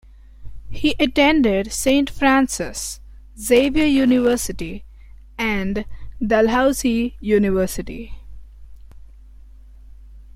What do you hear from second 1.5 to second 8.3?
Saint Francis Xavier University and Dalhousie University.